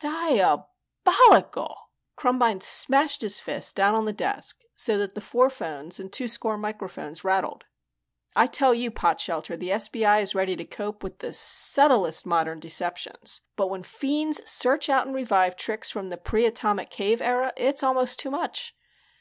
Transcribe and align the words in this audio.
"Diabolical!" 0.00 1.92
Krumbine 2.16 2.60
smashed 2.60 3.22
his 3.22 3.38
fist 3.38 3.76
down 3.76 3.94
on 3.94 4.06
the 4.06 4.12
desk 4.12 4.62
so 4.74 4.98
that 4.98 5.14
the 5.14 5.20
four 5.20 5.48
phones 5.48 6.00
and 6.00 6.12
two 6.12 6.26
score 6.26 6.58
microphones 6.58 7.22
rattled. 7.22 7.62
"I 8.34 8.48
tell 8.48 8.74
you, 8.74 8.90
Potshelter, 8.90 9.56
the 9.56 9.68
SBI 9.68 10.20
is 10.20 10.34
ready 10.34 10.56
to 10.56 10.64
cope 10.64 11.04
with 11.04 11.20
the 11.20 11.32
subtlest 11.32 12.26
modern 12.26 12.58
deceptions, 12.58 13.42
but 13.54 13.68
when 13.68 13.84
fiends 13.84 14.40
search 14.50 14.88
out 14.90 15.06
and 15.06 15.14
revive 15.14 15.54
tricks 15.54 15.92
from 15.92 16.08
the 16.08 16.18
pre 16.18 16.44
Atomic 16.44 16.90
Cave 16.90 17.22
Era, 17.22 17.52
it's 17.56 17.84
almost 17.84 18.18
too 18.18 18.32
much. 18.32 18.74